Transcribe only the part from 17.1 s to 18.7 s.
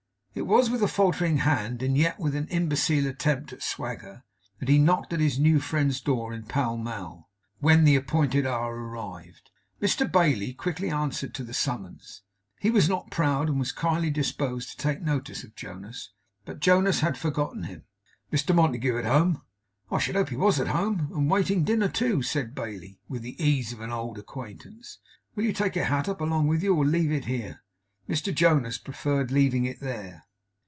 forgotten him. 'Mr